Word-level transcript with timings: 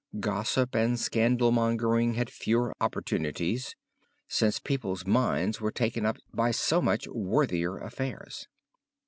Gossip 0.19 0.73
and 0.73 0.99
scandal 0.99 1.51
mongering 1.51 2.15
had 2.15 2.27
fewer 2.31 2.73
opportunities 2.81 3.75
since 4.27 4.59
people's 4.59 5.05
minds 5.05 5.61
were 5.61 5.71
taken 5.71 6.07
up 6.07 6.17
by 6.33 6.49
so 6.49 6.81
much 6.81 7.07
worthier 7.09 7.77
affairs. 7.77 8.47